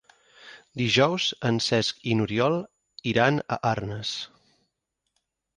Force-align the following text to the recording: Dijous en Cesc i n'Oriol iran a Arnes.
Dijous 0.81 1.27
en 1.49 1.59
Cesc 1.67 2.01
i 2.13 2.17
n'Oriol 2.21 2.57
iran 3.13 3.39
a 3.41 3.59
Arnes. 3.73 4.15